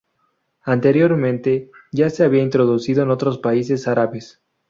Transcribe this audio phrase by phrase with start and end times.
[0.63, 4.41] Anteriormente, ya se había introducido en otros países árabes.